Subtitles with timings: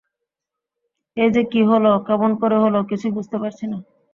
[1.17, 3.77] এ যে কী হল, কেমন করে হল, কিছুই বুঝতে পারছি নে।